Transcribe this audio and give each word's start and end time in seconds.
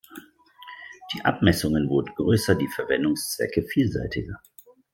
Die 1.13 1.23
Abmessungen 1.23 1.87
wurden 1.87 2.15
größer, 2.15 2.55
die 2.55 2.67
Verwendungszwecke 2.69 3.61
vielseitiger. 3.61 4.41